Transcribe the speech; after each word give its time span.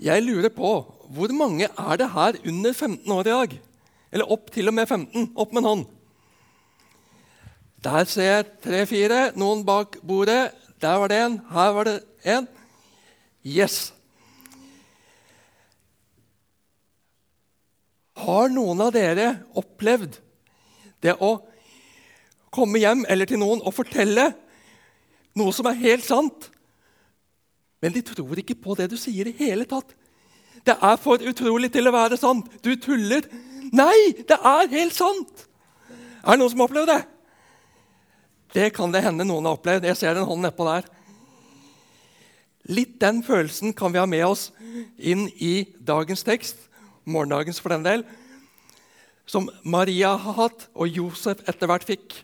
Jeg 0.00 0.24
lurer 0.24 0.48
på 0.48 0.70
hvor 1.10 1.32
mange 1.36 1.66
er 1.68 1.96
det 2.00 2.08
her 2.14 2.38
under 2.46 2.72
15 2.72 3.12
år 3.12 3.20
i 3.26 3.32
dag? 3.32 3.56
Eller 4.12 4.30
opp 4.32 4.50
til 4.54 4.70
og 4.70 4.74
med 4.74 4.86
15? 4.88 5.32
Opp 5.36 5.52
med 5.52 5.60
en 5.60 5.68
hånd. 5.68 5.82
Der 7.84 8.04
ser 8.08 8.28
jeg 8.28 8.48
tre-fire. 8.64 9.20
Noen 9.36 9.64
bak 9.66 9.98
bordet. 10.06 10.52
Der 10.80 10.96
var 11.02 11.10
det 11.12 11.18
en. 11.20 11.38
Her 11.50 11.72
var 11.76 11.88
det 11.88 11.96
en. 12.24 12.48
Yes. 13.44 13.92
Har 18.20 18.52
noen 18.52 18.80
av 18.84 18.92
dere 18.94 19.34
opplevd 19.56 20.16
det 21.00 21.16
å 21.20 21.34
komme 22.52 22.80
hjem 22.80 23.06
eller 23.08 23.28
til 23.28 23.40
noen 23.40 23.62
og 23.64 23.74
fortelle 23.76 24.30
noe 25.38 25.54
som 25.54 25.68
er 25.70 25.78
helt 25.80 26.04
sant, 26.04 26.50
men 27.80 27.94
de 27.94 28.02
tror 28.04 28.40
ikke 28.42 28.58
på 28.60 28.76
det 28.78 28.90
du 28.92 28.96
sier 29.00 29.30
i 29.30 29.36
hele 29.38 29.66
tatt? 29.68 29.94
Det 30.64 30.76
er 30.76 30.98
for 31.00 31.22
utrolig 31.24 31.70
til 31.72 31.88
å 31.88 31.94
være 31.94 32.18
sant. 32.20 32.50
Du 32.60 32.74
tuller. 32.76 33.24
Nei, 33.72 34.12
det 34.28 34.36
er 34.36 34.68
helt 34.74 34.96
sant! 34.96 35.46
Er 36.20 36.36
det 36.36 36.42
noen 36.42 36.52
som 36.52 36.60
har 36.60 36.68
opplevd 36.68 36.90
det? 36.92 37.00
Det 38.52 38.70
kan 38.76 38.92
det 38.92 39.04
hende 39.04 39.24
noen 39.24 39.46
har 39.48 39.56
opplevd. 39.56 39.86
Jeg 39.88 39.96
ser 39.96 40.18
en 40.18 40.28
hånd 40.28 40.44
nedpå 40.44 40.66
der. 40.68 40.88
Litt 42.70 42.98
den 43.00 43.22
følelsen 43.24 43.72
kan 43.76 43.94
vi 43.94 44.02
ha 44.02 44.06
med 44.10 44.26
oss 44.26 44.50
inn 44.98 45.28
i 45.40 45.64
dagens 45.80 46.26
tekst, 46.26 46.58
morgendagens 47.08 47.62
for 47.62 47.72
den 47.72 47.86
del, 47.86 48.04
som 49.24 49.48
Maria 49.62 50.12
har 50.18 50.36
hatt, 50.36 50.66
og 50.74 50.90
Josef 50.90 51.40
etter 51.48 51.70
hvert 51.70 51.86
fikk. 51.86 52.18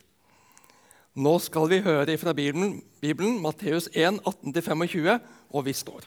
Nå 1.16 1.38
skal 1.40 1.70
vi 1.70 1.78
høre 1.80 2.12
fra 2.20 2.34
Bibelen, 2.36 2.82
Bibelen 3.00 3.38
Matteus 3.40 3.86
1, 3.94 4.18
18-25, 4.20 5.14
og 5.48 5.64
vi 5.64 5.72
står. 5.72 6.04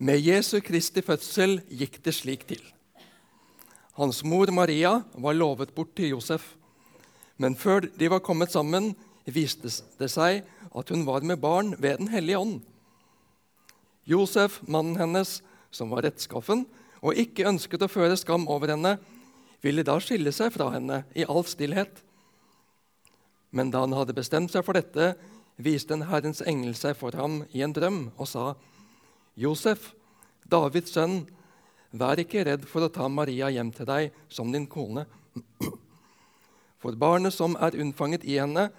Med 0.00 0.24
Jesu 0.24 0.56
Kristi 0.64 1.04
fødsel 1.04 1.58
gikk 1.68 2.00
det 2.00 2.16
slik 2.16 2.48
til. 2.48 2.64
Hans 4.00 4.24
mor 4.24 4.48
Maria 4.48 5.02
var 5.12 5.36
lovet 5.36 5.76
bort 5.76 5.92
til 5.92 6.14
Josef, 6.16 6.54
men 7.36 7.60
før 7.60 7.84
de 7.92 8.08
var 8.08 8.24
kommet 8.24 8.56
sammen, 8.56 8.94
viste 9.28 9.68
det 10.00 10.08
seg 10.08 10.46
at 10.72 10.88
hun 10.88 11.04
var 11.04 11.20
med 11.20 11.44
barn 11.44 11.76
ved 11.76 12.00
Den 12.00 12.08
hellige 12.08 12.40
ånd. 12.40 12.60
Josef, 14.08 14.62
mannen 14.64 14.96
hennes, 14.96 15.42
som 15.70 15.92
var 15.92 16.08
rettskaffen 16.08 16.64
og 17.02 17.18
ikke 17.18 17.48
ønsket 17.50 17.82
å 17.82 17.90
føre 17.90 18.16
skam 18.18 18.46
over 18.50 18.72
henne, 18.72 18.96
ville 19.62 19.84
da 19.86 19.98
skille 20.02 20.32
seg 20.34 20.52
fra 20.54 20.70
henne 20.74 21.02
i 21.18 21.26
all 21.26 21.44
stillhet. 21.46 22.02
Men 23.52 23.70
da 23.70 23.82
han 23.84 23.94
hadde 23.94 24.16
bestemt 24.16 24.54
seg 24.54 24.64
for 24.66 24.78
dette, 24.78 25.12
viste 25.62 25.94
en 25.94 26.06
Herrens 26.08 26.42
engel 26.48 26.74
seg 26.78 26.96
for 26.98 27.14
ham 27.18 27.42
i 27.52 27.62
en 27.62 27.74
drøm 27.74 28.06
og 28.16 28.28
sa:" 28.30 28.52
Josef, 29.36 29.92
Davids 30.48 30.92
sønn, 30.92 31.26
vær 31.92 32.20
ikke 32.20 32.44
redd 32.44 32.66
for 32.68 32.84
å 32.84 32.92
ta 32.92 33.08
Maria 33.08 33.48
hjem 33.52 33.70
til 33.72 33.88
deg 33.88 34.16
som 34.28 34.52
din 34.52 34.66
kone. 34.66 35.06
For 36.82 36.98
barnet 36.98 37.32
som 37.32 37.54
er 37.62 37.76
unnfanget 37.78 38.24
i 38.26 38.40
henne, 38.40 38.70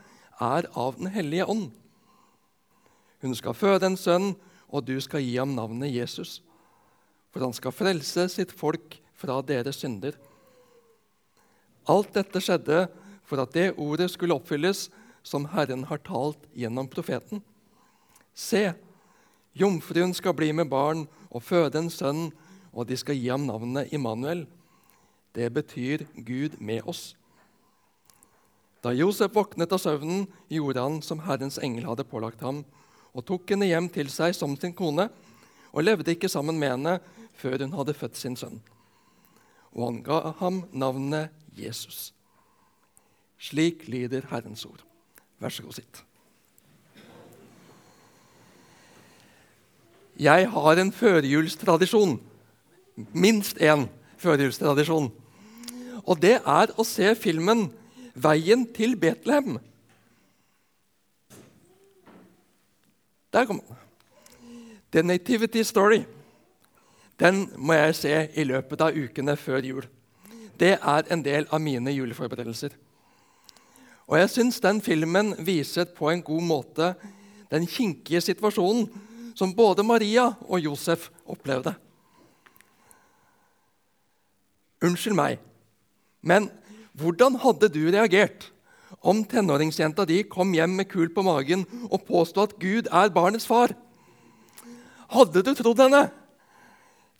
er 0.41 0.67
av 0.75 0.97
Den 0.99 1.07
hellige 1.07 1.45
ånd. 1.47 1.71
Hun 3.23 3.35
skal 3.35 3.55
føde 3.55 3.87
en 3.87 3.97
sønn, 3.97 4.33
og 4.67 4.83
du 4.85 4.99
skal 5.01 5.23
gi 5.23 5.37
ham 5.37 5.53
navnet 5.55 5.93
Jesus. 5.93 6.41
For 7.33 7.41
han 7.41 7.55
skal 7.57 7.73
frelse 7.73 8.27
sitt 8.29 8.53
folk 8.53 8.99
fra 9.17 9.39
deres 9.41 9.81
synder. 9.81 10.13
Alt 11.89 12.13
dette 12.15 12.39
skjedde 12.43 12.85
for 13.27 13.41
at 13.43 13.55
det 13.55 13.73
ordet 13.81 14.11
skulle 14.13 14.35
oppfylles 14.37 14.87
som 15.25 15.47
Herren 15.51 15.87
har 15.89 16.03
talt 16.05 16.45
gjennom 16.53 16.87
profeten. 16.91 17.41
Se, 18.35 18.73
Jomfruen 19.53 20.13
skal 20.13 20.35
bli 20.37 20.51
med 20.55 20.69
barn 20.69 21.05
og 21.29 21.43
føde 21.45 21.79
en 21.79 21.91
sønn, 21.93 22.29
og 22.73 22.87
de 22.89 22.97
skal 22.97 23.17
gi 23.17 23.29
ham 23.29 23.45
navnet 23.47 23.93
Immanuel. 23.93 24.45
Det 25.33 25.49
betyr 25.53 26.05
Gud 26.25 26.57
med 26.59 26.85
oss. 26.89 27.13
Da 28.83 28.91
Josef 28.91 29.31
våknet 29.33 29.71
av 29.71 29.79
søvnen, 29.79 30.25
gjorde 30.51 30.81
han 30.81 30.97
som 31.05 31.21
Herrens 31.23 31.59
engel 31.63 31.87
hadde 31.87 32.05
pålagt 32.09 32.41
ham, 32.43 32.63
og 33.13 33.25
tok 33.29 33.53
henne 33.53 33.69
hjem 33.69 33.87
til 33.93 34.09
seg 34.11 34.33
som 34.35 34.57
sin 34.59 34.73
kone, 34.75 35.07
og 35.73 35.85
levde 35.85 36.13
ikke 36.13 36.29
sammen 36.29 36.57
med 36.59 36.73
henne 36.73 36.97
før 37.33 37.57
hun 37.65 37.73
hadde 37.73 37.93
født 37.97 38.17
sin 38.17 38.35
sønn. 38.39 38.61
Og 39.73 39.87
han 39.87 40.01
ga 40.05 40.19
ham 40.39 40.63
navnet 40.71 41.29
Jesus. 41.57 42.13
Slik 43.39 43.87
lyder 43.87 44.27
Herrens 44.29 44.65
ord. 44.65 44.83
Vær 45.39 45.49
så 45.49 45.63
god, 45.63 45.73
sitt. 45.73 46.03
Jeg 50.19 50.49
har 50.49 50.79
en 50.79 50.91
førjulstradisjon. 50.93 52.19
Minst 52.95 53.57
én 53.57 53.87
førjulstradisjon. 54.21 55.09
Og 56.03 56.19
det 56.21 56.37
er 56.37 56.73
å 56.77 56.85
se 56.85 57.15
filmen 57.15 57.71
'Veien 58.13 58.67
til 58.73 58.95
Betlehem'. 58.95 59.57
Der 63.33 63.45
kom 63.45 63.59
den. 63.59 63.77
The 64.91 65.03
Nativity 65.03 65.63
Story. 65.63 66.03
Den 67.23 67.45
må 67.55 67.77
jeg 67.77 67.95
se 67.95 68.15
i 68.35 68.43
løpet 68.43 68.81
av 68.83 68.95
ukene 68.95 69.37
før 69.39 69.63
jul. 69.63 69.85
Det 70.59 70.75
er 70.75 71.07
en 71.13 71.21
del 71.23 71.47
av 71.47 71.61
mine 71.63 71.93
juleforberedelser. 71.95 72.73
Og 74.11 74.17
jeg 74.19 74.31
syns 74.33 74.59
den 74.59 74.81
filmen 74.83 75.31
viser 75.39 75.87
på 75.95 76.09
en 76.11 76.23
god 76.25 76.43
måte 76.43 76.89
den 77.53 77.67
kinkige 77.69 78.19
situasjonen 78.25 78.89
som 79.37 79.53
både 79.55 79.85
Maria 79.87 80.33
og 80.49 80.59
Josef 80.59 81.07
opplevde. 81.23 81.73
Unnskyld 84.83 85.15
meg, 85.15 85.39
men 86.21 86.49
hvordan 86.99 87.37
hadde 87.39 87.69
du 87.71 87.85
reagert 87.87 88.49
om 88.99 89.23
tenåringsjenta 89.23 90.03
di 90.05 90.19
kom 90.27 90.51
hjem 90.53 90.75
med 90.75 90.89
kul 90.91 91.07
på 91.13 91.23
magen 91.23 91.63
og 91.87 92.03
påsto 92.05 92.43
at 92.43 92.57
Gud 92.59 92.91
er 92.91 93.15
barnets 93.15 93.47
far? 93.47 93.71
Hadde 95.13 95.45
du 95.45 95.53
trodd 95.55 95.79
henne? 95.79 96.03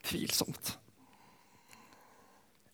Tvilsomt. 0.03 0.75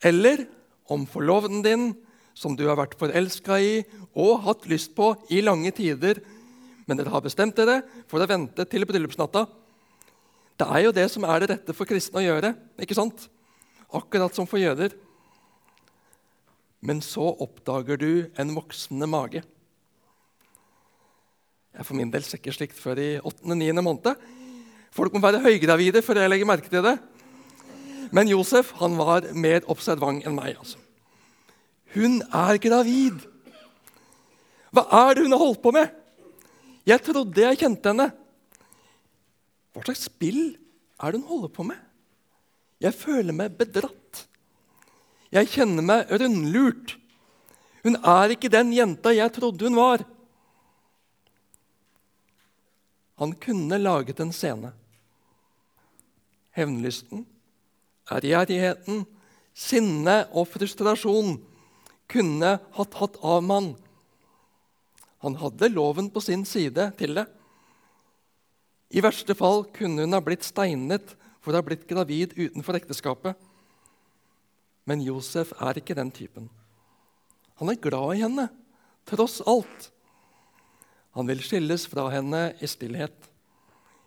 Eller 0.02 0.46
om 0.90 1.06
forloveden 1.06 1.62
din, 1.62 1.90
som 2.34 2.56
du 2.56 2.64
har 2.66 2.78
vært 2.80 2.96
forelska 2.98 3.58
i 3.60 3.82
og 4.16 4.42
hatt 4.46 4.66
lyst 4.70 4.94
på 4.96 5.12
i 5.30 5.42
lange 5.44 5.72
tider, 5.76 6.22
men 6.88 6.98
dere 6.98 7.12
har 7.12 7.22
bestemt 7.22 7.58
dere 7.58 7.82
for 8.10 8.22
å 8.22 8.28
vente 8.30 8.64
til 8.66 8.86
bryllupsnatta. 8.88 9.44
Det 10.58 10.66
er 10.66 10.82
jo 10.84 10.96
det 10.96 11.06
som 11.12 11.24
er 11.28 11.42
det 11.42 11.52
rette 11.52 11.76
for 11.76 11.88
kristne 11.88 12.20
å 12.20 12.24
gjøre, 12.24 12.54
ikke 12.82 12.96
sant? 12.96 13.28
Akkurat 13.94 14.34
som 14.34 14.48
for 14.48 14.60
jøder. 14.60 14.96
Men 16.80 17.02
så 17.04 17.28
oppdager 17.44 18.00
du 18.00 18.12
en 18.40 18.52
voksende 18.56 19.08
mage. 19.10 19.44
Jeg 21.70 21.86
for 21.86 21.96
min 21.96 22.10
del 22.10 22.24
ser 22.26 22.40
ikke 22.40 22.56
slikt 22.56 22.78
før 22.78 22.98
i 22.98 23.10
8.-9. 23.20 23.70
måned. 23.84 24.28
Folk 24.90 25.14
må 25.14 25.22
være 25.22 25.42
høygravide 25.44 26.02
før 26.02 26.24
jeg 26.24 26.32
legger 26.32 26.48
merke 26.48 26.72
til 26.72 26.82
det. 26.84 26.96
Men 28.10 28.30
Josef 28.30 28.72
han 28.80 28.96
var 28.98 29.28
mer 29.34 29.64
observant 29.70 30.24
enn 30.26 30.36
meg. 30.36 30.56
altså. 30.58 30.78
Hun 31.94 32.20
er 32.22 32.58
gravid! 32.62 33.26
Hva 34.70 34.86
er 35.08 35.14
det 35.14 35.24
hun 35.26 35.34
har 35.34 35.42
holdt 35.42 35.62
på 35.62 35.72
med? 35.74 35.90
Jeg 36.86 37.02
trodde 37.06 37.42
jeg 37.42 37.58
kjente 37.58 37.90
henne. 37.90 38.08
Hva 39.74 39.82
slags 39.86 40.06
spill 40.06 40.54
er 41.00 41.12
det 41.12 41.20
hun 41.20 41.28
holder 41.28 41.52
på 41.54 41.66
med? 41.66 41.78
Jeg 42.80 42.96
føler 42.96 43.36
meg 43.36 43.58
bedratt. 43.58 44.24
Jeg 45.30 45.50
kjenner 45.52 45.84
meg 45.86 46.10
rundlurt. 46.10 46.96
Hun 47.84 47.98
er 47.98 48.34
ikke 48.34 48.50
den 48.52 48.72
jenta 48.74 49.12
jeg 49.14 49.32
trodde 49.36 49.66
hun 49.68 49.78
var. 49.78 50.04
Han 53.20 53.34
kunne 53.36 53.78
laget 53.78 54.20
en 54.22 54.32
scene. 54.32 54.72
Hevnlysten, 56.56 57.26
ærgjerrigheten, 58.10 59.04
sinne 59.54 60.16
og 60.30 60.48
frustrasjon 60.50 61.36
kunne 62.10 62.56
ha 62.58 62.86
tatt 62.90 63.18
av 63.22 63.42
mann. 63.46 63.74
Han 65.20 65.36
hadde 65.40 65.72
loven 65.72 66.08
på 66.12 66.22
sin 66.24 66.46
side 66.48 66.90
til 66.98 67.18
det. 67.18 67.26
I 68.90 69.02
verste 69.04 69.36
fall 69.38 69.66
kunne 69.76 70.06
hun 70.06 70.16
ha 70.16 70.22
blitt 70.24 70.46
steinet 70.46 71.14
for 71.40 71.52
å 71.52 71.60
ha 71.60 71.66
blitt 71.66 71.86
gravid 71.88 72.34
utenfor 72.38 72.78
ekteskapet. 72.80 73.36
Men 74.88 75.04
Josef 75.04 75.52
er 75.60 75.78
ikke 75.78 75.94
den 75.98 76.10
typen. 76.14 76.48
Han 77.60 77.70
er 77.70 77.78
glad 77.78 78.16
i 78.16 78.22
henne, 78.24 78.48
tross 79.06 79.38
alt. 79.44 79.90
Han 81.14 81.28
vil 81.28 81.42
skilles 81.44 81.84
fra 81.90 82.08
henne 82.14 82.50
i 82.62 82.68
stillhet, 82.70 83.28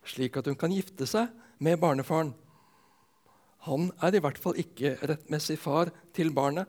slik 0.08 0.40
at 0.40 0.50
hun 0.50 0.58
kan 0.60 0.74
gifte 0.74 1.08
seg 1.08 1.30
med 1.64 1.80
barnefaren. 1.80 2.34
Han 3.68 3.92
er 4.04 4.16
i 4.16 4.22
hvert 4.24 4.40
fall 4.42 4.58
ikke 4.60 4.98
rettmessig 5.08 5.56
far 5.62 5.92
til 6.16 6.34
barnet 6.36 6.68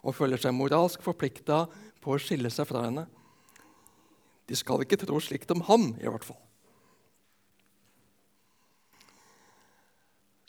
og 0.00 0.14
føler 0.16 0.40
seg 0.40 0.54
moralsk 0.56 1.02
forplikta 1.04 1.64
på 2.00 2.14
å 2.14 2.20
skille 2.22 2.52
seg 2.52 2.68
fra 2.70 2.84
henne. 2.86 3.06
De 4.48 4.56
skal 4.58 4.82
ikke 4.82 4.98
tro 5.02 5.18
slikt 5.22 5.50
om 5.54 5.62
ham, 5.68 5.90
i 6.00 6.08
hvert 6.08 6.26
fall. 6.26 6.38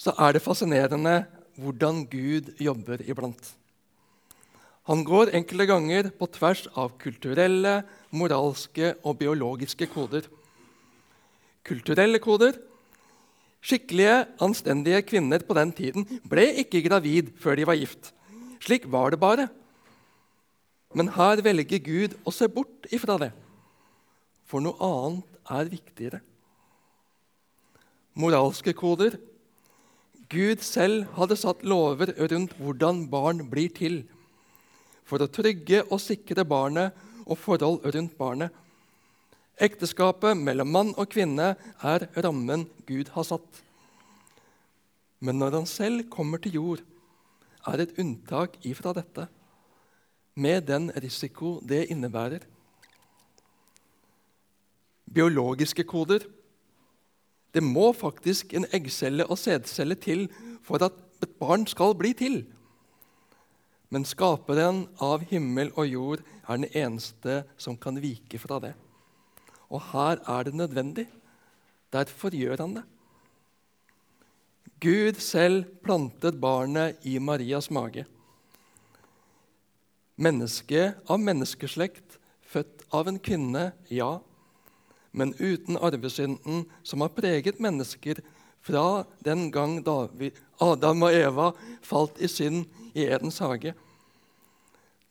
Så 0.02 0.14
er 0.18 0.34
det 0.34 0.42
fascinerende 0.42 1.20
hvordan 1.62 2.06
Gud 2.10 2.56
jobber 2.62 3.04
iblant. 3.06 3.52
Han 4.90 5.04
går 5.06 5.30
enkelte 5.38 5.68
ganger 5.70 6.10
på 6.18 6.26
tvers 6.34 6.64
av 6.74 6.96
kulturelle, 7.02 7.82
moralske 8.10 8.96
og 9.06 9.20
biologiske 9.20 9.86
koder. 9.92 10.26
Kulturelle 11.68 12.18
koder 12.24 12.58
Skikkelige, 13.62 14.26
anstendige 14.42 15.04
kvinner 15.06 15.44
på 15.46 15.56
den 15.58 15.72
tiden 15.78 16.08
ble 16.30 16.48
ikke 16.64 16.82
gravid 16.88 17.30
før 17.42 17.60
de 17.60 17.68
var 17.70 17.78
gift. 17.78 18.10
Slik 18.62 18.88
var 18.90 19.14
det 19.14 19.22
bare. 19.22 19.48
Men 20.98 21.14
her 21.16 21.42
velger 21.46 21.80
Gud 21.86 22.18
å 22.28 22.34
se 22.36 22.50
bort 22.52 22.90
ifra 22.92 23.16
det, 23.22 23.32
for 24.50 24.64
noe 24.64 24.76
annet 24.84 25.52
er 25.56 25.70
viktigere. 25.72 26.20
Moralske 28.20 28.74
koder 28.76 29.16
Gud 30.32 30.64
selv 30.64 31.10
hadde 31.18 31.36
satt 31.40 31.64
lover 31.68 32.14
rundt 32.32 32.54
hvordan 32.60 33.06
barn 33.12 33.44
blir 33.52 33.72
til 33.76 34.02
for 35.08 35.20
å 35.20 35.28
trygge 35.28 35.82
og 35.90 36.00
sikre 36.00 36.46
barnet 36.48 36.96
og 37.26 37.40
forhold 37.40 37.84
rundt 37.92 38.14
barnet. 38.20 38.52
Ekteskapet 39.62 40.40
mellom 40.42 40.72
mann 40.74 40.96
og 40.98 41.12
kvinne 41.14 41.52
er 41.86 42.08
rammen 42.26 42.66
Gud 42.88 43.12
har 43.14 43.28
satt. 43.28 43.60
Men 45.22 45.38
når 45.38 45.60
han 45.60 45.68
selv 45.70 46.08
kommer 46.10 46.42
til 46.42 46.58
jord, 46.58 46.82
er 47.70 47.84
et 47.84 47.94
unntak 48.02 48.58
ifra 48.66 48.96
dette, 48.98 49.28
med 50.34 50.66
den 50.66 50.90
risiko 51.04 51.60
det 51.62 51.84
innebærer. 51.94 52.42
Biologiske 55.06 55.86
koder. 55.86 56.26
Det 57.54 57.62
må 57.62 57.92
faktisk 57.94 58.56
en 58.58 58.66
eggcelle 58.74 59.28
og 59.28 59.38
sædcelle 59.38 60.00
til 60.00 60.26
for 60.66 60.82
at 60.82 60.98
et 61.22 61.38
barn 61.38 61.68
skal 61.68 61.94
bli 62.00 62.16
til. 62.18 62.46
Men 63.92 64.08
skaperen 64.08 64.88
av 65.04 65.28
himmel 65.30 65.70
og 65.76 65.86
jord 65.86 66.24
er 66.48 66.56
den 66.58 66.72
eneste 66.72 67.44
som 67.62 67.78
kan 67.78 68.00
vike 68.02 68.40
fra 68.40 68.58
det. 68.64 68.72
Og 69.72 69.82
her 69.94 70.20
er 70.28 70.44
det 70.48 70.54
nødvendig. 70.56 71.08
Derfor 71.94 72.36
gjør 72.36 72.60
han 72.60 72.76
det. 72.80 72.84
Gud 74.82 75.20
selv 75.22 75.64
plantet 75.86 76.40
barnet 76.42 76.98
i 77.06 77.20
Marias 77.22 77.70
mage. 77.72 78.06
Menneske 80.18 80.92
av 81.10 81.22
menneskeslekt, 81.22 82.18
født 82.42 82.84
av 82.94 83.08
en 83.08 83.20
kvinne, 83.22 83.72
ja, 83.90 84.20
men 85.12 85.34
uten 85.40 85.78
arvesynden 85.78 86.66
som 86.84 87.04
har 87.04 87.14
preget 87.16 87.62
mennesker 87.62 88.22
fra 88.62 89.04
den 89.26 89.50
gang 89.52 89.80
David, 89.86 90.38
Adam 90.62 91.08
og 91.08 91.16
Eva 91.16 91.52
falt 91.86 92.22
i 92.22 92.30
synd 92.30 92.66
i 92.94 93.08
Edens 93.08 93.42
hage. 93.42 93.74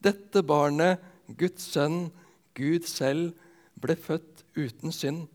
Dette 0.01 0.43
barnet, 0.47 1.01
Guds 1.39 1.67
sønn, 1.73 2.09
Gud 2.57 2.87
selv, 2.89 3.35
ble 3.81 3.97
født 3.97 4.30
uten 4.61 4.93
synd. 4.95 5.27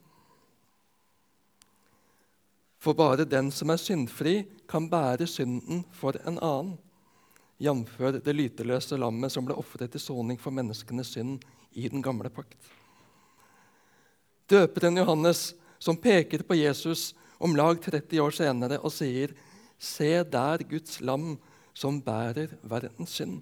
For 2.80 2.94
bare 2.94 3.26
den 3.26 3.50
som 3.52 3.72
er 3.74 3.82
syndfri, 3.82 4.44
kan 4.70 4.90
bære 4.92 5.26
synden 5.30 5.84
for 5.96 6.18
en 6.22 6.38
annen, 6.38 6.76
jf. 7.58 7.98
det 8.22 8.36
lyteløse 8.36 8.98
lammet 9.00 9.34
som 9.34 9.46
ble 9.48 9.56
ofret 9.58 9.94
til 9.94 10.04
soning 10.04 10.38
for 10.42 10.54
menneskenes 10.54 11.16
synd 11.16 11.40
i 11.74 11.88
den 11.90 12.04
gamle 12.04 12.30
pakt. 12.30 12.60
Døperen 14.52 15.00
Johannes, 15.00 15.56
som 15.80 15.98
peker 15.98 16.44
på 16.46 16.58
Jesus 16.60 17.14
om 17.40 17.56
lag 17.58 17.80
30 17.82 18.22
år 18.22 18.36
senere 18.36 18.80
og 18.80 18.92
sier, 18.92 19.34
'Se 19.80 20.24
der 20.24 20.64
Guds 20.70 21.02
lam 21.02 21.38
som 21.74 22.02
bærer 22.02 22.48
verdens 22.64 23.20
synd'. 23.20 23.42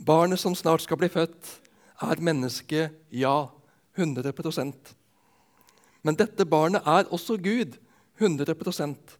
Barnet 0.00 0.38
som 0.38 0.54
snart 0.54 0.82
skal 0.82 0.96
bli 0.96 1.08
født, 1.08 1.60
er 2.00 2.22
mennesket 2.24 2.96
ja, 3.12 3.50
100% 3.96 4.94
Men 6.02 6.16
dette 6.16 6.46
barnet 6.48 6.86
er 6.88 7.08
også 7.12 7.36
Gud, 7.36 7.76
100% 8.20 9.16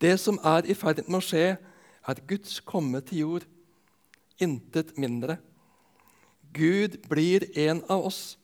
Det 0.00 0.14
som 0.20 0.38
er 0.44 0.68
i 0.68 0.76
ferd 0.76 1.00
med 1.06 1.20
å 1.20 1.24
skje, 1.24 1.56
er 2.04 2.24
Guds 2.28 2.58
komme 2.60 3.00
til 3.00 3.22
jord. 3.22 3.44
Intet 4.42 4.92
mindre. 5.00 5.38
Gud 6.52 6.98
blir 7.08 7.46
en 7.56 7.80
av 7.88 8.04
oss. 8.10 8.36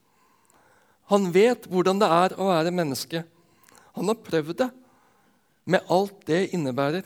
Han 1.10 1.28
vet 1.34 1.66
hvordan 1.68 2.00
det 2.00 2.08
er 2.08 2.36
å 2.38 2.48
være 2.48 2.72
menneske. 2.72 3.24
Han 3.98 4.08
har 4.08 4.22
prøvd 4.24 4.56
det, 4.62 4.70
med 5.70 5.90
alt 5.92 6.22
det 6.26 6.46
innebærer. 6.54 7.04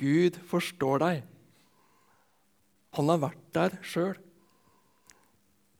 Gud 0.00 0.38
forstår 0.48 1.02
deg. 1.02 1.24
Han 2.96 3.10
har 3.12 3.20
vært 3.26 3.42
der 3.56 3.76
sjøl. 3.84 4.16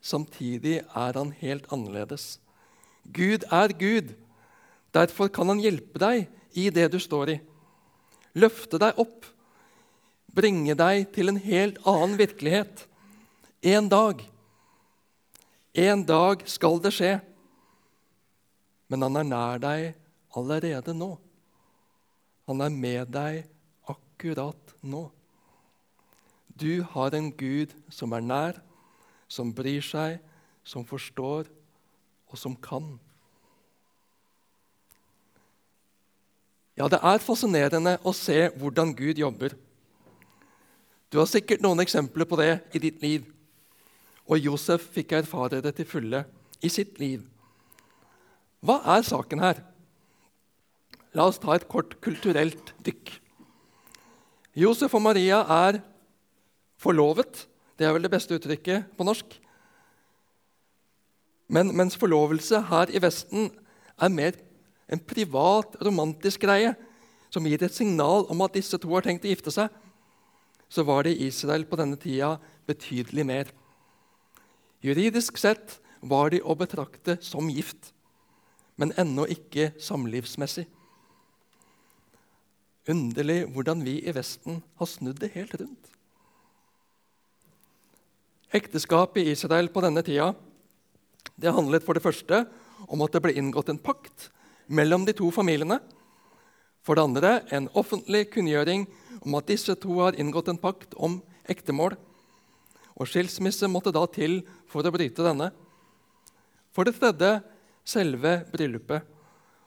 Samtidig 0.06 0.78
er 0.84 1.18
han 1.18 1.32
helt 1.40 1.66
annerledes. 1.74 2.36
Gud 3.10 3.46
er 3.50 3.74
Gud. 3.74 4.12
Derfor 4.94 5.28
kan 5.32 5.50
han 5.50 5.62
hjelpe 5.62 5.98
deg 5.98 6.28
i 6.54 6.68
det 6.70 6.86
du 6.94 7.00
står 7.02 7.34
i. 7.34 7.40
Løfte 8.38 8.78
deg 8.78 8.98
opp, 9.02 9.26
bringe 10.36 10.76
deg 10.78 11.10
til 11.16 11.32
en 11.32 11.40
helt 11.40 11.80
annen 11.88 12.16
virkelighet. 12.20 12.86
En 13.66 13.88
dag 13.90 14.22
en 15.76 16.00
dag 16.08 16.40
skal 16.48 16.78
det 16.80 16.94
skje, 16.96 17.10
men 18.88 19.02
han 19.04 19.18
er 19.20 19.26
nær 19.28 19.58
deg 19.60 19.82
allerede 20.38 20.94
nå. 20.96 21.10
Han 22.48 22.62
er 22.64 22.72
med 22.72 23.10
deg 23.12 23.42
akkurat 23.92 24.72
nå. 24.80 25.02
Du 26.48 26.80
har 26.94 27.12
en 27.18 27.28
Gud 27.28 27.74
som 27.92 28.16
er 28.16 28.24
nær, 28.24 28.62
som 29.28 29.52
bryr 29.54 29.82
seg, 29.84 30.20
som 30.66 30.86
forstår, 30.86 31.48
og 32.26 32.38
som 32.38 32.56
kan. 32.58 32.96
Ja, 36.76 36.88
det 36.92 37.00
er 37.00 37.22
fascinerende 37.24 37.96
å 38.04 38.12
se 38.12 38.50
hvordan 38.58 38.92
Gud 38.96 39.18
jobber. 39.18 39.54
Du 41.08 41.20
har 41.22 41.28
sikkert 41.30 41.62
noen 41.64 41.80
eksempler 41.80 42.28
på 42.28 42.36
det 42.40 42.50
i 42.76 42.82
ditt 42.82 43.00
liv. 43.00 43.24
Og 44.26 44.42
Josef 44.42 44.82
fikk 44.92 45.14
erfare 45.16 45.62
det 45.64 45.76
til 45.78 45.88
fulle 45.88 46.24
i 46.60 46.68
sitt 46.72 46.98
liv. 47.00 47.22
Hva 48.66 48.80
er 48.96 49.06
saken 49.06 49.40
her? 49.40 49.62
La 51.16 51.28
oss 51.30 51.38
ta 51.40 51.54
et 51.54 51.68
kort 51.70 51.94
kulturelt 52.04 52.74
dykk. 52.84 53.14
Josef 54.56 54.92
og 54.96 55.04
Maria 55.04 55.42
er 55.68 55.78
forlovet. 56.80 57.46
Det 57.76 57.86
er 57.86 57.92
vel 57.92 58.06
det 58.06 58.12
beste 58.12 58.36
uttrykket 58.36 58.88
på 58.96 59.04
norsk. 59.04 59.36
Men 61.52 61.70
mens 61.76 61.96
forlovelse 61.98 62.62
her 62.70 62.90
i 62.90 63.02
Vesten 63.02 63.50
er 64.00 64.12
mer 64.12 64.38
en 64.90 65.02
privat, 65.02 65.76
romantisk 65.82 66.46
greie 66.46 66.72
som 67.30 67.46
gir 67.46 67.62
et 67.62 67.74
signal 67.74 68.26
om 68.32 68.42
at 68.44 68.54
disse 68.56 68.78
to 68.80 68.90
har 68.94 69.04
tenkt 69.04 69.26
å 69.26 69.30
gifte 69.30 69.52
seg, 69.54 69.70
så 70.68 70.82
var 70.86 71.06
det 71.06 71.14
i 71.14 71.28
Israel 71.28 71.66
på 71.68 71.78
denne 71.78 71.98
tida 72.00 72.36
betydelig 72.66 73.26
mer. 73.26 73.50
Juridisk 74.82 75.38
sett 75.38 75.78
var 76.00 76.30
de 76.30 76.40
å 76.42 76.56
betrakte 76.58 77.18
som 77.24 77.50
gift, 77.50 77.92
men 78.76 78.94
ennå 78.98 79.26
ikke 79.32 79.72
samlivsmessig. 79.82 80.66
Underlig 82.86 83.40
hvordan 83.50 83.82
vi 83.82 83.98
i 84.06 84.14
Vesten 84.14 84.60
har 84.78 84.90
snudd 84.90 85.18
det 85.22 85.32
helt 85.34 85.54
rundt. 85.58 85.95
Ekteskap 88.56 89.18
i 89.20 89.26
Israel 89.34 89.68
på 89.68 89.82
denne 89.84 90.00
tida 90.06 90.30
det 91.36 91.52
handlet 91.52 91.84
for 91.84 91.96
det 91.96 92.04
første 92.04 92.44
om 92.88 93.02
at 93.04 93.12
det 93.12 93.20
ble 93.24 93.34
inngått 93.36 93.68
en 93.68 93.80
pakt 93.82 94.30
mellom 94.72 95.04
de 95.04 95.12
to 95.16 95.28
familiene. 95.34 95.78
For 96.80 96.96
det 96.96 97.04
andre 97.04 97.32
en 97.52 97.68
offentlig 97.76 98.30
kunngjøring 98.32 98.86
om 99.20 99.36
at 99.36 99.50
disse 99.50 99.74
to 99.82 99.98
har 100.00 100.16
inngått 100.16 100.48
en 100.52 100.60
pakt 100.62 100.96
om 100.96 101.18
ektemål 101.50 101.98
og 102.96 103.10
skilsmisse 103.10 103.68
måtte 103.68 103.92
da 103.92 104.06
til 104.08 104.40
for 104.70 104.86
å 104.86 104.94
bryte 104.94 105.24
denne. 105.26 105.50
For 106.72 106.88
det 106.88 106.96
tredje 106.96 107.40
selve 107.86 108.38
bryllupet, 108.52 109.04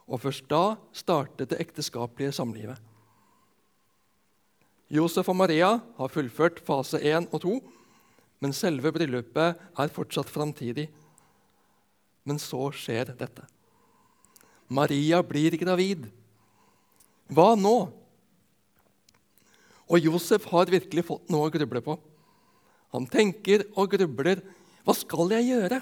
og 0.10 0.24
først 0.24 0.48
da 0.50 0.80
startet 0.96 1.52
det 1.52 1.60
ekteskapelige 1.62 2.34
samlivet. 2.34 2.80
Josef 4.90 5.30
og 5.30 5.38
Maria 5.38 5.76
har 6.00 6.10
fullført 6.10 6.64
fase 6.66 6.98
1 6.98 7.30
og 7.30 7.44
2, 7.44 7.60
men 8.40 8.56
selve 8.56 8.92
bryllupet 8.96 9.60
er 9.60 9.94
fortsatt 9.94 10.32
framtidig. 10.32 10.88
Men 12.28 12.40
så 12.40 12.70
skjer 12.76 13.12
dette. 13.18 13.46
Maria 14.70 15.22
blir 15.26 15.58
gravid. 15.60 16.06
Hva 17.30 17.54
nå? 17.58 17.78
Og 19.90 20.06
Josef 20.06 20.46
har 20.52 20.70
virkelig 20.70 21.08
fått 21.08 21.32
noe 21.34 21.50
å 21.50 21.54
gruble 21.54 21.82
på. 21.84 21.98
Han 22.94 23.08
tenker 23.10 23.66
og 23.76 23.92
grubler. 23.94 24.42
Hva 24.86 24.96
skal 24.98 25.34
jeg 25.36 25.50
gjøre? 25.50 25.82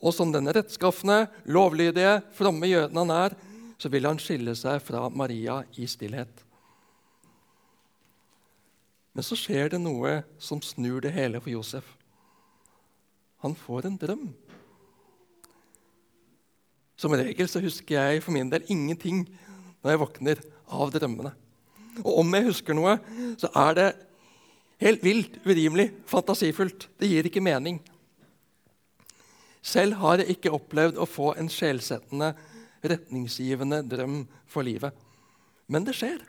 Og 0.00 0.14
som 0.16 0.30
den 0.32 0.48
rettskafne, 0.48 1.26
lovlydige, 1.44 2.20
fromme 2.38 2.70
jøden 2.70 3.02
han 3.02 3.12
er, 3.12 3.36
så 3.80 3.90
vil 3.92 4.06
han 4.08 4.20
skille 4.20 4.54
seg 4.56 4.80
fra 4.84 5.08
Maria 5.12 5.60
i 5.76 5.88
stillhet. 5.90 6.46
Men 9.16 9.26
så 9.26 9.38
skjer 9.38 9.72
det 9.72 9.80
noe 9.82 10.20
som 10.38 10.62
snur 10.62 11.00
det 11.04 11.12
hele 11.14 11.40
for 11.42 11.52
Josef. 11.52 11.86
Han 13.42 13.56
får 13.56 13.88
en 13.88 13.98
drøm. 14.00 14.28
Som 17.00 17.16
regel 17.16 17.48
så 17.48 17.62
husker 17.64 17.96
jeg 17.96 18.22
for 18.22 18.36
min 18.36 18.50
del 18.52 18.66
ingenting 18.68 19.24
når 19.80 19.94
jeg 19.94 20.00
våkner 20.02 20.42
av 20.68 20.92
drømmene. 20.92 21.32
Og 22.04 22.20
om 22.22 22.34
jeg 22.36 22.48
husker 22.50 22.76
noe, 22.76 22.98
så 23.40 23.48
er 23.56 23.76
det 23.78 23.88
helt 24.84 25.02
vilt, 25.04 25.38
urimelig, 25.44 25.88
fantasifullt. 26.08 26.86
Det 27.00 27.08
gir 27.08 27.26
ikke 27.26 27.42
mening. 27.44 27.80
Selv 29.60 29.98
har 30.00 30.20
jeg 30.20 30.36
ikke 30.36 30.52
opplevd 30.56 31.00
å 31.00 31.08
få 31.08 31.32
en 31.40 31.50
sjelsettende, 31.52 32.32
retningsgivende 32.80 33.82
drøm 33.88 34.22
for 34.48 34.64
livet. 34.64 34.94
Men 35.68 35.84
det 35.88 35.96
skjer. 35.98 36.20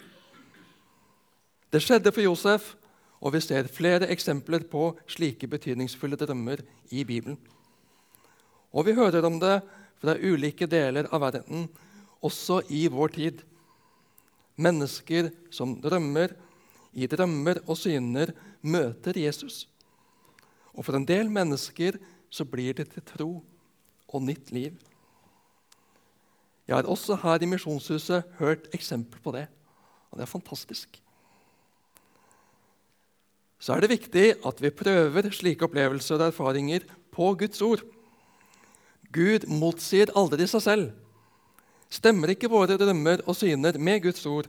Det 1.72 1.80
skjedde 1.80 2.12
for 2.12 2.24
Josef, 2.25 2.74
og 3.24 3.32
vi 3.32 3.40
ser 3.40 3.70
flere 3.72 4.10
eksempler 4.12 4.66
på 4.68 4.90
slike 5.08 5.48
betydningsfulle 5.48 6.18
drømmer 6.20 6.60
i 6.92 7.06
Bibelen. 7.08 7.38
Og 8.75 8.88
vi 8.88 8.96
hører 8.98 9.24
om 9.24 9.38
det 9.40 9.62
fra 10.01 10.18
ulike 10.20 10.68
deler 10.68 11.08
av 11.13 11.22
verden, 11.24 11.70
også 12.20 12.60
i 12.74 12.88
vår 12.92 13.13
tid. 13.16 13.44
Mennesker 14.60 15.30
som 15.54 15.78
drømmer, 15.80 16.34
i 16.92 17.08
drømmer 17.08 17.62
og 17.70 17.78
syner 17.80 18.34
møter 18.62 19.16
Jesus. 19.16 19.63
Og 20.75 20.84
for 20.84 20.98
en 20.98 21.08
del 21.08 21.32
mennesker 21.32 21.96
så 22.28 22.44
blir 22.44 22.75
det 22.82 22.90
til 22.92 23.06
tro 23.13 23.30
og 24.12 24.25
nytt 24.28 24.51
liv. 24.51 24.75
Jeg 26.68 26.75
har 26.75 26.90
også 26.90 27.16
her 27.24 27.44
i 27.44 27.48
Misjonshuset 27.48 28.28
hørt 28.40 28.68
eksempler 28.75 29.24
på 29.24 29.32
det, 29.36 29.46
og 30.12 30.20
det 30.20 30.28
er 30.28 30.34
fantastisk. 30.34 31.00
Så 33.62 33.75
er 33.75 33.84
det 33.84 33.91
viktig 33.91 34.25
at 34.41 34.62
vi 34.63 34.74
prøver 34.74 35.30
slike 35.30 35.68
opplevelser 35.68 36.18
og 36.18 36.32
erfaringer 36.32 36.88
på 37.13 37.27
Guds 37.38 37.62
ord. 37.62 37.84
Gud 39.13 39.46
motsier 39.51 40.10
aldri 40.18 40.48
seg 40.50 40.63
selv. 40.65 40.88
Stemmer 41.91 42.34
ikke 42.34 42.50
våre 42.50 42.77
drømmer 42.80 43.22
og 43.27 43.36
syner 43.38 43.77
med 43.77 44.01
Guds 44.08 44.25
ord, 44.25 44.48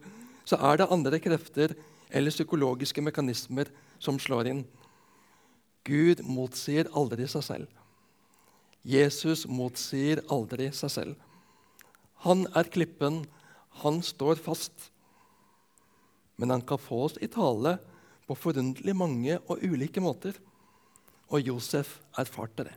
så 0.49 0.57
er 0.71 0.81
det 0.81 0.89
andre 0.95 1.19
krefter 1.21 1.75
eller 2.09 2.33
psykologiske 2.33 3.03
mekanismer 3.05 3.69
som 4.01 4.21
slår 4.23 4.49
inn. 4.53 4.65
Gud 5.85 6.23
motsier 6.25 6.89
aldri 6.97 7.27
seg 7.29 7.45
selv. 7.45 7.69
Jesus 8.87 9.45
motsier 9.51 10.23
aldri 10.33 10.71
seg 10.75 10.91
selv. 10.95 11.15
Han 12.25 12.47
er 12.55 12.71
klippen, 12.71 13.25
han 13.83 14.01
står 14.03 14.39
fast. 14.41 14.91
Men 16.39 16.55
han 16.55 16.63
kan 16.67 16.81
få 16.81 17.05
oss 17.11 17.19
i 17.21 17.29
tale 17.31 17.77
på 18.33 18.39
forunderlig 18.49 18.95
mange 18.97 19.37
og 19.51 19.61
ulike 19.61 20.01
måter. 20.01 20.39
Og 21.33 21.45
Josef 21.45 21.99
erfarte 22.19 22.65
det. 22.69 22.77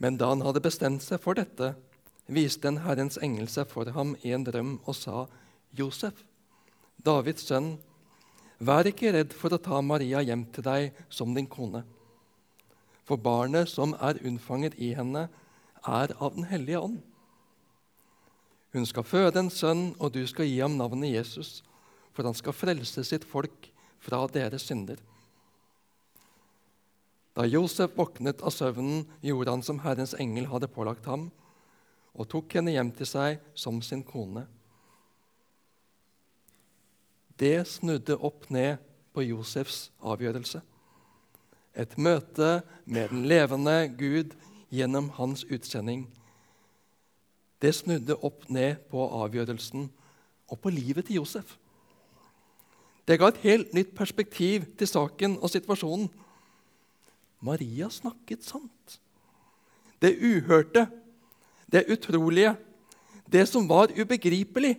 Men 0.00 0.16
da 0.16 0.30
han 0.32 0.44
hadde 0.44 0.62
bestemt 0.64 1.04
seg 1.04 1.20
for 1.20 1.36
dette, 1.36 1.74
viste 2.30 2.68
en 2.68 2.80
Herrens 2.84 3.18
engel 3.20 3.48
seg 3.52 3.68
for 3.68 3.90
ham 3.92 4.14
i 4.24 4.32
en 4.32 4.44
drøm 4.44 4.78
og 4.86 4.96
sa, 4.96 5.26
'Josef, 5.76 6.24
Davids 7.04 7.44
sønn, 7.48 7.78
vær 8.58 8.88
ikke 8.88 9.12
redd 9.12 9.32
for 9.36 9.52
å 9.52 9.60
ta 9.60 9.80
Maria 9.80 10.22
hjem 10.24 10.46
til 10.52 10.64
deg 10.64 11.04
som 11.08 11.34
din 11.34 11.46
kone.' 11.48 11.84
For 13.04 13.16
barnet 13.16 13.68
som 13.68 13.92
er 14.00 14.20
unnfanget 14.24 14.78
i 14.78 14.94
henne, 14.94 15.28
er 15.84 16.12
av 16.20 16.34
Den 16.36 16.44
hellige 16.44 16.80
ånd. 16.80 17.02
Hun 18.72 18.86
skal 18.86 19.06
føde 19.06 19.40
en 19.40 19.50
sønn, 19.50 19.94
og 19.98 20.12
du 20.14 20.22
skal 20.30 20.46
gi 20.46 20.60
ham 20.62 20.76
navnet 20.78 21.14
Jesus, 21.14 21.62
for 22.14 22.26
han 22.26 22.36
skal 22.38 22.54
frelse 22.54 23.04
sitt 23.06 23.26
folk 23.26 23.70
fra 24.02 24.22
deres 24.30 24.68
synder. 24.68 25.00
Da 27.34 27.46
Josef 27.46 27.94
våknet 27.96 28.42
av 28.42 28.54
søvnen, 28.54 29.04
gjorde 29.22 29.54
han 29.54 29.62
som 29.66 29.82
Herrens 29.82 30.14
engel 30.18 30.48
hadde 30.50 30.70
pålagt 30.70 31.06
ham, 31.10 31.28
og 32.14 32.28
tok 32.30 32.58
henne 32.58 32.74
hjem 32.74 32.90
til 32.94 33.06
seg 33.06 33.42
som 33.58 33.78
sin 33.82 34.02
kone. 34.06 34.44
Det 37.40 37.62
snudde 37.70 38.18
opp 38.18 38.50
ned 38.52 38.82
på 39.14 39.24
Josefs 39.24 39.88
avgjørelse. 40.04 40.60
Et 41.74 41.92
møte 41.98 42.60
med 42.84 43.14
den 43.14 43.24
levende 43.30 43.76
Gud 43.96 44.34
gjennom 44.74 45.08
hans 45.16 45.46
utsending. 45.48 46.04
Det 47.60 47.74
snudde 47.76 48.16
opp 48.24 48.46
ned 48.48 48.80
på 48.90 49.04
avgjørelsen 49.20 49.88
og 50.50 50.60
på 50.60 50.72
livet 50.72 51.06
til 51.06 51.20
Josef. 51.20 51.56
Det 53.04 53.18
ga 53.20 53.28
et 53.30 53.42
helt 53.44 53.72
nytt 53.76 53.92
perspektiv 53.96 54.64
til 54.78 54.88
saken 54.88 55.36
og 55.40 55.50
situasjonen. 55.52 56.08
Maria 57.40 57.88
snakket 57.92 58.44
sant. 58.44 59.00
Det 60.00 60.14
uhørte, 60.16 60.86
det 61.70 61.86
utrolige, 61.92 62.54
det 63.30 63.46
som 63.48 63.68
var 63.68 63.92
ubegripelig, 63.96 64.76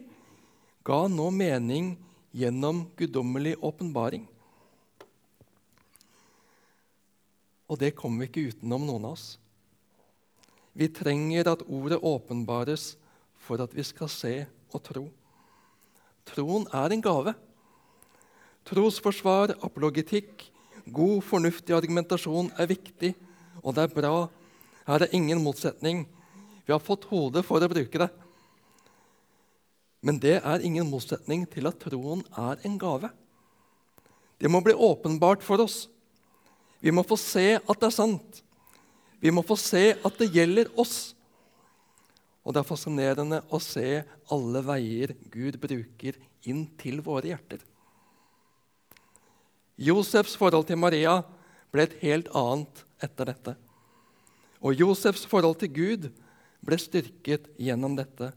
ga 0.84 1.06
nå 1.08 1.30
mening 1.34 1.94
gjennom 2.34 2.86
guddommelig 2.98 3.56
åpenbaring. 3.62 4.26
Og 7.72 7.80
det 7.80 7.94
kommer 7.96 8.26
vi 8.26 8.30
ikke 8.30 8.56
utenom, 8.56 8.84
noen 8.84 9.06
av 9.08 9.16
oss. 9.16 9.28
Vi 10.74 10.88
trenger 10.88 11.50
at 11.52 11.64
ordet 11.68 12.00
åpenbares 12.00 12.96
for 13.42 13.62
at 13.64 13.74
vi 13.76 13.84
skal 13.84 14.10
se 14.12 14.34
og 14.72 14.84
tro. 14.86 15.06
Troen 16.32 16.68
er 16.74 16.94
en 16.94 17.04
gave. 17.04 17.34
Trosforsvar, 18.70 19.56
apologetikk, 19.66 20.46
God, 20.86 21.22
fornuftig 21.26 21.76
argumentasjon 21.76 22.52
er 22.58 22.70
viktig, 22.70 23.14
og 23.62 23.76
det 23.76 23.86
er 23.86 23.96
bra. 23.96 24.16
Her 24.88 25.06
er 25.06 25.16
ingen 25.16 25.42
motsetning. 25.44 26.06
Vi 26.66 26.74
har 26.74 26.82
fått 26.84 27.10
hodet 27.10 27.44
for 27.46 27.62
å 27.62 27.72
bruke 27.72 28.02
det. 28.02 28.10
Men 30.02 30.18
det 30.22 30.40
er 30.40 30.64
ingen 30.66 30.88
motsetning 30.90 31.44
til 31.50 31.70
at 31.70 31.82
troen 31.82 32.24
er 32.38 32.62
en 32.66 32.78
gave. 32.82 33.12
Det 34.42 34.50
må 34.50 34.64
bli 34.66 34.74
åpenbart 34.74 35.44
for 35.46 35.62
oss. 35.62 35.86
Vi 36.82 36.94
må 36.94 37.04
få 37.06 37.18
se 37.20 37.60
at 37.60 37.78
det 37.78 37.90
er 37.92 37.94
sant. 37.94 38.42
Vi 39.22 39.32
må 39.34 39.44
få 39.46 39.58
se 39.60 39.92
at 39.94 40.18
det 40.18 40.32
gjelder 40.34 40.72
oss. 40.82 41.14
Og 42.42 42.56
det 42.56 42.64
er 42.64 42.68
fascinerende 42.68 43.42
å 43.54 43.60
se 43.62 44.02
alle 44.34 44.64
veier 44.66 45.14
Gud 45.30 45.60
bruker 45.62 46.18
inn 46.50 46.66
til 46.82 47.04
våre 47.06 47.30
hjerter. 47.30 47.62
Josefs 49.82 50.34
forhold 50.38 50.66
til 50.70 50.80
Maria 50.82 51.20
ble 51.74 51.86
et 51.86 52.00
helt 52.02 52.32
annet 52.38 52.82
etter 53.02 53.30
dette. 53.30 53.54
Og 54.62 54.78
Josefs 54.78 55.24
forhold 55.30 55.58
til 55.62 55.74
Gud 55.74 56.10
ble 56.62 56.78
styrket 56.82 57.48
gjennom 57.62 57.96
dette. 57.98 58.32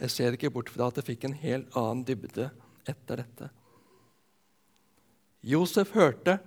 Jeg 0.00 0.12
ser 0.12 0.36
ikke 0.36 0.52
bort 0.52 0.72
fra 0.72 0.88
at 0.88 0.98
det 0.98 1.06
fikk 1.06 1.28
en 1.28 1.36
helt 1.44 1.76
annen 1.78 2.04
dybde 2.04 2.50
etter 2.88 3.22
dette. 3.22 3.48
Josef 5.44 5.92
hørte, 5.92 6.38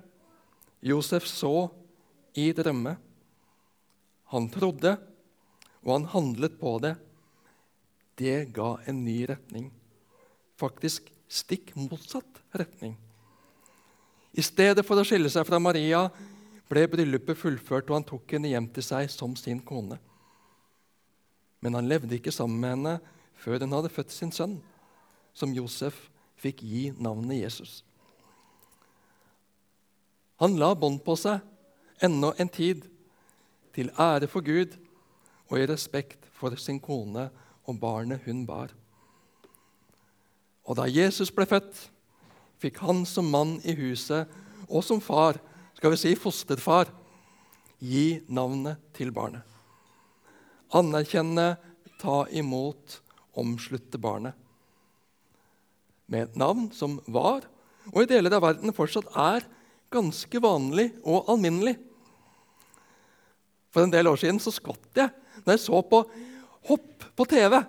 Josef 0.81 1.25
så 1.29 1.69
i 2.37 2.51
drømme. 2.55 2.95
Han 4.33 4.47
trodde, 4.53 4.93
og 5.83 5.91
han 5.93 6.07
handlet 6.11 6.57
på 6.59 6.77
det. 6.83 6.93
Det 8.17 8.37
ga 8.53 8.75
en 8.89 9.03
ny 9.05 9.23
retning. 9.29 9.69
Faktisk 10.59 11.09
stikk 11.29 11.73
motsatt 11.77 12.41
retning. 12.57 12.95
I 14.37 14.43
stedet 14.45 14.85
for 14.85 14.99
å 14.99 15.05
skille 15.07 15.31
seg 15.33 15.47
fra 15.47 15.59
Maria 15.61 16.05
ble 16.67 16.83
bryllupet 16.91 17.39
fullført, 17.39 17.89
og 17.89 17.99
han 17.99 18.07
tok 18.07 18.35
henne 18.35 18.51
hjem 18.51 18.67
til 18.75 18.85
seg 18.85 19.09
som 19.11 19.35
sin 19.39 19.61
kone. 19.65 19.97
Men 21.63 21.77
han 21.77 21.89
levde 21.89 22.17
ikke 22.17 22.33
sammen 22.33 22.59
med 22.61 22.75
henne 22.75 22.95
før 23.37 23.63
hun 23.63 23.73
hadde 23.77 23.93
født 23.93 24.13
sin 24.13 24.33
sønn, 24.33 24.57
som 25.33 25.53
Josef 25.55 25.95
fikk 26.37 26.61
gi 26.65 26.89
navnet 27.01 27.41
Jesus. 27.41 27.81
Han 30.41 30.57
la 30.61 30.73
bånd 30.77 31.01
på 31.05 31.15
seg 31.17 31.41
ennå 32.03 32.33
en 32.37 32.49
tid, 32.49 32.85
til 33.77 33.91
ære 33.99 34.25
for 34.27 34.41
Gud 34.41 34.73
og 35.51 35.59
i 35.59 35.67
respekt 35.69 36.25
for 36.33 36.55
sin 36.57 36.79
kone 36.81 37.27
og 37.69 37.79
barnet 37.79 38.23
hun 38.25 38.45
bar. 38.47 38.71
Og 40.65 40.79
da 40.79 40.87
Jesus 40.89 41.29
ble 41.31 41.45
født, 41.45 41.75
fikk 42.57 42.81
han 42.81 43.03
som 43.05 43.29
mann 43.29 43.59
i 43.61 43.75
huset 43.77 44.25
og 44.67 44.81
som 44.83 45.01
far, 45.03 45.37
skal 45.77 45.93
vi 45.93 45.99
si 46.01 46.15
fosterfar, 46.17 46.89
gi 47.77 48.23
navnet 48.33 48.81
til 48.97 49.13
barnet. 49.13 49.45
Anerkjenne, 50.73 51.53
ta 52.01 52.25
imot, 52.33 52.99
omslutte 53.37 54.01
barnet. 54.01 54.33
med 56.07 56.21
et 56.23 56.37
navn 56.39 56.69
som 56.71 57.01
var, 57.11 57.43
og 57.91 57.97
i 57.99 58.07
deler 58.07 58.31
av 58.31 58.45
verden 58.45 58.71
fortsatt 58.71 59.09
er, 59.11 59.43
ganske 59.93 60.41
vanlig 60.43 60.89
og 61.03 61.29
alminnelig. 61.31 61.75
For 63.71 63.85
en 63.85 63.93
del 63.93 64.09
år 64.09 64.19
siden 64.19 64.39
så 64.41 64.53
skvatt 64.53 64.97
jeg 64.97 65.11
da 65.45 65.53
jeg 65.53 65.63
så 65.63 65.79
på 65.85 66.01
hopp 66.67 67.05
på 67.15 67.25
TV. 67.29 67.59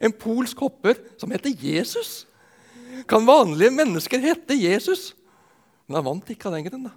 En 0.00 0.14
polsk 0.14 0.60
hopper 0.62 0.98
som 1.18 1.32
heter 1.32 1.54
Jesus. 1.56 2.24
Kan 3.08 3.26
vanlige 3.26 3.72
mennesker 3.74 4.20
hete 4.22 4.56
Jesus? 4.58 5.14
Men 5.88 6.00
han 6.00 6.06
vant 6.06 6.30
ikke 6.30 6.50
av 6.50 6.58
den 6.58 6.68
grunn. 6.68 6.90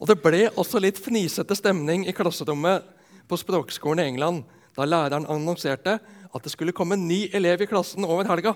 Og 0.00 0.08
Det 0.08 0.16
ble 0.22 0.46
også 0.56 0.80
litt 0.80 0.98
fnisete 0.98 1.54
stemning 1.58 2.06
i 2.08 2.16
klasserommet 2.16 2.86
på 3.28 3.38
språkskolen 3.38 4.02
i 4.02 4.08
England 4.10 4.46
da 4.74 4.86
læreren 4.88 5.28
annonserte 5.28 5.98
at 6.00 6.44
det 6.46 6.52
skulle 6.54 6.74
komme 6.74 6.96
en 6.96 7.06
ny 7.06 7.26
elev 7.36 7.62
i 7.62 7.68
klassen 7.68 8.06
over 8.06 8.26
helga. 8.26 8.54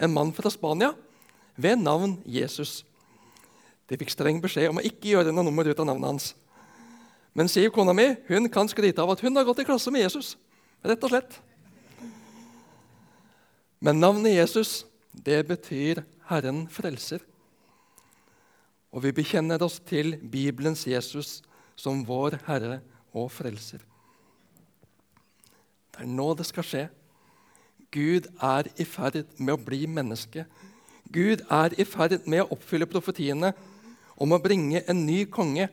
En 0.00 0.14
mann 0.14 0.32
fra 0.34 0.50
Spania 0.50 0.94
ved 1.56 1.80
navn 1.80 2.18
Jesus. 2.24 2.84
De 3.86 3.98
fikk 3.98 4.12
streng 4.12 4.40
beskjed 4.42 4.70
om 4.70 4.80
å 4.80 4.84
ikke 4.86 5.12
gjøre 5.14 5.32
noe 5.34 5.46
nummer 5.46 5.68
ut 5.68 5.78
av 5.78 5.88
navnet 5.88 6.10
hans. 6.10 6.32
Men 7.36 7.50
Siv, 7.52 7.68
kona 7.74 7.92
mi, 7.96 8.08
hun 8.30 8.48
kan 8.52 8.68
skryte 8.68 9.02
av 9.02 9.12
at 9.12 9.22
hun 9.24 9.36
har 9.36 9.44
gått 9.44 9.60
i 9.60 9.66
klasse 9.68 9.92
med 9.92 10.06
Jesus. 10.06 10.34
Rett 10.86 11.02
og 11.04 11.12
slett. 11.12 11.38
Men 13.80 14.00
navnet 14.00 14.38
Jesus, 14.38 14.84
det 15.12 15.42
betyr 15.48 16.00
Herren 16.30 16.64
frelser. 16.72 17.20
Og 18.96 19.04
vi 19.04 19.12
bekjenner 19.12 19.60
oss 19.62 19.76
til 19.84 20.16
Bibelens 20.16 20.86
Jesus 20.88 21.42
som 21.76 22.00
vår 22.08 22.38
Herre 22.46 22.80
og 23.12 23.28
Frelser. 23.32 23.82
Det 25.92 26.04
er 26.04 26.08
nå 26.08 26.30
det 26.36 26.46
skal 26.48 26.64
skje. 26.66 26.84
Gud 27.92 28.28
er 28.42 28.68
i 28.80 28.84
ferd 28.88 29.22
med 29.36 29.54
å 29.54 29.60
bli 29.60 29.84
menneske. 29.88 30.46
Gud 31.12 31.42
er 31.52 31.74
i 31.78 31.86
ferd 31.86 32.26
med 32.26 32.44
å 32.44 32.56
oppfylle 32.56 32.88
profetiene 32.90 33.52
om 34.16 34.32
å 34.32 34.40
bringe 34.42 34.82
en 34.88 35.04
ny 35.06 35.24
konge, 35.30 35.68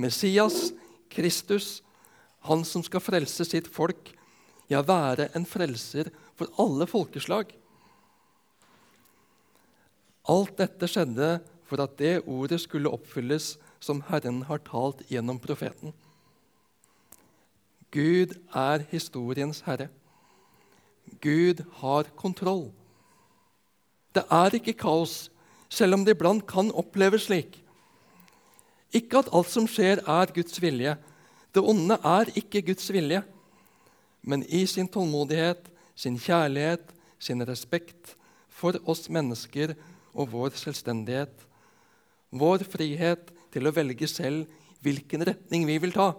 Messias, 0.00 0.70
Kristus, 1.10 1.80
han 2.46 2.64
som 2.64 2.82
skal 2.84 3.02
frelse 3.04 3.44
sitt 3.44 3.68
folk, 3.70 4.12
ja, 4.70 4.80
være 4.86 5.28
en 5.36 5.46
frelser 5.48 6.12
for 6.38 6.50
alle 6.62 6.86
folkeslag. 6.88 7.50
Alt 10.30 10.56
dette 10.60 10.88
skjedde 10.88 11.30
for 11.68 11.82
at 11.82 11.96
det 11.98 12.20
ordet 12.28 12.60
skulle 12.62 12.92
oppfylles 12.92 13.54
som 13.82 14.02
Herren 14.08 14.44
har 14.48 14.62
talt 14.66 15.02
gjennom 15.10 15.40
profeten. 15.42 15.94
Gud 17.90 18.36
er 18.54 18.84
historiens 18.92 19.64
herre. 19.66 19.88
Gud 21.20 21.64
har 21.80 22.06
kontroll. 22.18 22.68
Det 24.14 24.24
er 24.26 24.56
ikke 24.58 24.76
kaos, 24.78 25.30
selv 25.70 25.94
om 25.94 26.04
det 26.04 26.16
iblant 26.16 26.46
kan 26.48 26.72
oppleves 26.74 27.28
slik. 27.28 27.60
Ikke 28.90 29.20
at 29.22 29.30
alt 29.34 29.50
som 29.52 29.68
skjer, 29.70 30.02
er 30.02 30.32
Guds 30.34 30.58
vilje. 30.62 30.96
Det 31.54 31.62
onde 31.62 31.94
er 31.94 32.32
ikke 32.38 32.64
Guds 32.72 32.90
vilje. 32.90 33.22
Men 34.22 34.42
i 34.48 34.64
sin 34.66 34.88
tålmodighet, 34.90 35.62
sin 35.94 36.18
kjærlighet, 36.18 36.90
sin 37.18 37.46
respekt 37.46 38.16
for 38.50 38.76
oss 38.90 39.06
mennesker 39.08 39.76
og 40.14 40.32
vår 40.32 40.56
selvstendighet, 40.58 41.32
vår 42.30 42.64
frihet 42.66 43.30
til 43.54 43.66
å 43.66 43.74
velge 43.74 44.08
selv 44.10 44.50
hvilken 44.82 45.22
retning 45.28 45.66
vi 45.68 45.78
vil 45.82 45.94
ta, 45.94 46.12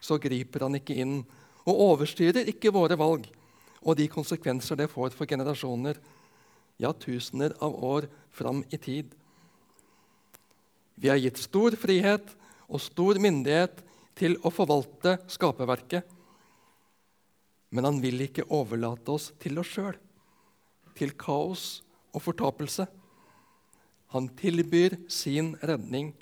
så 0.00 0.18
griper 0.20 0.66
han 0.66 0.76
ikke 0.78 0.96
inn 0.98 1.18
og 1.68 1.82
overstyrer 1.92 2.48
ikke 2.52 2.72
våre 2.74 2.98
valg 2.98 3.26
og 3.82 3.96
de 3.98 4.08
konsekvenser 4.10 4.78
det 4.78 4.90
får 4.90 5.14
for 5.16 5.28
generasjoner, 5.28 5.98
ja, 6.78 6.92
tusener 6.92 7.54
av 7.60 7.74
år 7.84 8.08
fram 8.30 8.62
i 8.70 8.78
tid. 8.78 9.12
Vi 10.98 11.10
er 11.10 11.20
gitt 11.20 11.38
stor 11.38 11.74
frihet 11.78 12.32
og 12.66 12.82
stor 12.82 13.18
myndighet 13.22 13.82
til 14.18 14.38
å 14.42 14.50
forvalte 14.54 15.18
skaperverket. 15.30 16.06
Men 17.70 17.84
han 17.84 18.00
vil 18.02 18.24
ikke 18.24 18.48
overlate 18.54 19.12
oss 19.12 19.28
til 19.42 19.60
oss 19.60 19.74
sjøl, 19.74 19.98
til 20.96 21.12
kaos 21.18 21.82
og 22.14 22.24
fortapelse. 22.24 22.88
Han 24.14 24.30
tilbyr 24.38 24.96
sin 25.12 25.52
redning. 25.60 26.14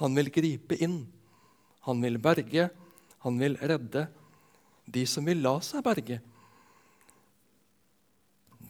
Han 0.00 0.16
vil 0.16 0.32
gripe 0.32 0.78
inn. 0.80 1.04
Han 1.86 2.00
vil 2.02 2.16
berge, 2.22 2.70
han 3.26 3.38
vil 3.38 3.58
redde 3.58 4.06
de 4.86 5.02
som 5.06 5.26
vil 5.26 5.42
la 5.42 5.58
seg 5.62 5.82
berge. 5.84 6.20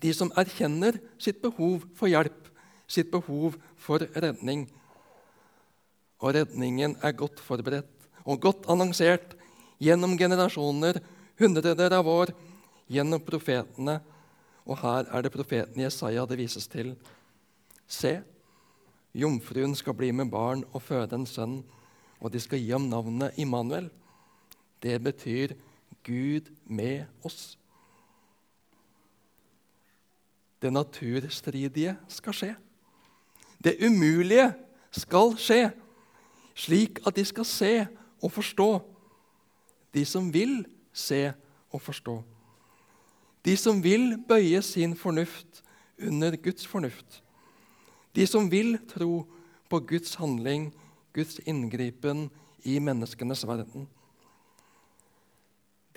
De 0.02 0.12
som 0.14 0.32
erkjenner 0.36 0.98
sitt 1.22 1.40
behov 1.42 1.84
for 1.94 2.10
hjelp, 2.10 2.48
sitt 2.90 3.10
behov 3.12 3.56
for 3.80 4.02
redning 4.12 4.66
og 6.22 6.36
redningen 6.36 6.94
er 7.02 7.16
godt 7.18 7.42
forberedt 7.42 8.08
og 8.22 8.40
godt 8.42 8.68
annonsert 8.70 9.34
gjennom 9.82 10.14
generasjoner, 10.18 11.00
hundreder 11.40 11.96
av 11.96 12.06
år, 12.06 12.30
gjennom 12.86 13.22
profetene. 13.26 13.98
Og 14.62 14.78
her 14.78 15.08
er 15.10 15.24
det 15.24 15.32
profeten 15.34 15.82
Jesaja 15.82 16.22
det 16.30 16.38
vises 16.38 16.68
til. 16.70 16.92
Se, 17.90 18.20
jomfruen 19.18 19.74
skal 19.74 19.96
bli 19.98 20.12
med 20.14 20.30
barn 20.30 20.62
og 20.70 20.84
føde 20.86 21.18
en 21.18 21.26
sønn, 21.26 21.58
og 22.22 22.30
de 22.30 22.38
skal 22.38 22.62
gi 22.62 22.70
ham 22.70 22.86
navnet 22.86 23.34
Immanuel. 23.42 23.90
Det 24.78 25.00
betyr 25.02 25.56
Gud 26.06 26.52
med 26.70 27.10
oss. 27.26 27.56
Det 30.62 30.72
naturstridige 30.72 31.96
skal 32.08 32.36
skje. 32.36 32.52
Det 33.64 33.76
umulige 33.82 34.52
skal 34.90 35.34
skje 35.38 35.72
slik 36.54 37.00
at 37.06 37.16
de 37.16 37.24
skal 37.24 37.46
se 37.48 37.72
og 38.22 38.32
forstå. 38.32 38.70
De 39.94 40.04
som 40.04 40.30
vil 40.32 40.64
se 40.92 41.32
og 41.72 41.82
forstå. 41.82 42.22
De 43.44 43.56
som 43.56 43.82
vil 43.82 44.16
bøye 44.28 44.62
sin 44.62 44.94
fornuft 44.96 45.62
under 45.98 46.36
Guds 46.36 46.66
fornuft. 46.66 47.22
De 48.14 48.26
som 48.26 48.50
vil 48.50 48.78
tro 48.88 49.24
på 49.68 49.80
Guds 49.80 50.14
handling, 50.14 50.70
Guds 51.12 51.40
inngripen 51.46 52.30
i 52.64 52.78
menneskenes 52.78 53.46
verden. 53.46 53.88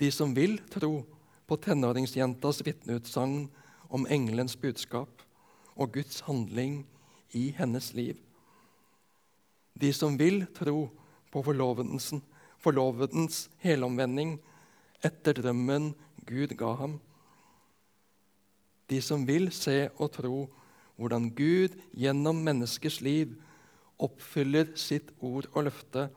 De 0.00 0.10
som 0.12 0.34
vil 0.36 0.58
tro 0.72 1.04
på 1.46 1.56
tenåringsjentas 1.56 2.64
vitneutsagn 2.66 3.46
om 3.88 4.06
engelens 4.10 4.56
budskap 4.56 5.22
og 5.76 5.92
Guds 5.92 6.20
handling 6.28 6.84
i 7.32 7.50
hennes 7.56 7.92
liv 7.94 8.16
de 9.80 9.92
som 9.92 10.16
vil 10.16 10.44
tro 10.56 10.88
på 11.32 11.42
forlovedens 11.44 13.38
helomvending 13.60 14.36
etter 15.04 15.36
drømmen 15.36 15.90
Gud 16.26 16.54
ga 16.58 16.72
ham. 16.80 16.96
De 18.88 19.00
som 19.04 19.26
vil 19.28 19.50
se 19.54 19.90
og 19.96 20.14
tro 20.16 20.46
hvordan 20.96 21.28
Gud 21.36 21.76
gjennom 21.92 22.40
menneskers 22.46 23.02
liv 23.04 23.34
oppfyller 24.00 24.72
sitt 24.80 25.12
ord 25.20 25.48
og 25.52 25.68
løfte 25.68 26.08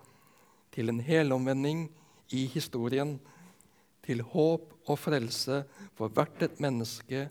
til 0.71 0.91
en 0.91 1.01
helomvending 1.03 1.89
i 2.35 2.45
historien, 2.47 3.17
til 4.05 4.23
håp 4.23 4.71
og 4.87 4.97
frelse 4.97 5.63
for 5.97 6.09
hvert 6.13 6.45
et 6.45 6.61
menneske 6.63 7.27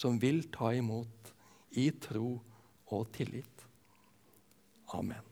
som 0.00 0.16
vil 0.20 0.46
ta 0.52 0.72
imot 0.72 1.34
i 1.76 1.90
tro 2.00 2.38
og 2.90 3.10
tillit. 3.14 3.66
Amen. 4.96 5.29